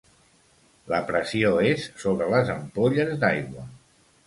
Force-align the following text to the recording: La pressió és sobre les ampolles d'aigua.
La 0.93 1.01
pressió 1.09 1.51
és 1.73 1.85
sobre 2.05 2.31
les 2.33 2.51
ampolles 2.57 3.15
d'aigua. 3.25 3.71